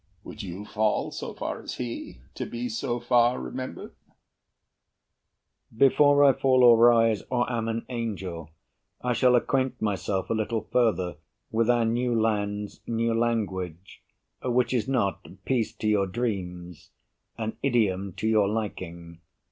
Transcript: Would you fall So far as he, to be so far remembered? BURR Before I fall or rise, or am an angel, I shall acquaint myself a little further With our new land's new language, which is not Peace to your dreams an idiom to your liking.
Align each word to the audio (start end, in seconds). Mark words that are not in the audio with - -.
Would 0.23 0.41
you 0.41 0.65
fall 0.65 1.11
So 1.11 1.35
far 1.35 1.61
as 1.61 1.75
he, 1.75 2.21
to 2.33 2.47
be 2.47 2.69
so 2.69 2.99
far 2.99 3.39
remembered? 3.39 3.93
BURR 5.71 5.77
Before 5.89 6.23
I 6.23 6.33
fall 6.33 6.63
or 6.63 6.75
rise, 6.75 7.21
or 7.29 7.47
am 7.53 7.67
an 7.67 7.85
angel, 7.87 8.49
I 9.03 9.13
shall 9.13 9.35
acquaint 9.35 9.79
myself 9.79 10.31
a 10.31 10.33
little 10.33 10.61
further 10.73 11.17
With 11.51 11.69
our 11.69 11.85
new 11.85 12.19
land's 12.19 12.81
new 12.87 13.13
language, 13.13 14.01
which 14.43 14.73
is 14.73 14.87
not 14.87 15.23
Peace 15.45 15.71
to 15.75 15.87
your 15.87 16.07
dreams 16.07 16.89
an 17.37 17.57
idiom 17.61 18.13
to 18.13 18.27
your 18.27 18.49
liking. 18.49 19.21